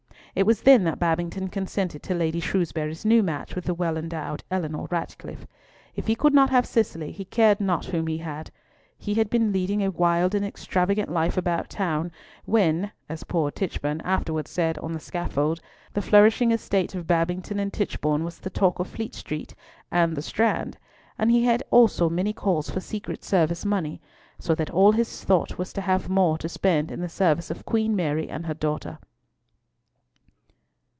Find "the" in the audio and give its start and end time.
3.65-3.73, 14.93-15.01, 15.93-16.01, 18.39-18.49, 20.15-20.21, 27.01-27.09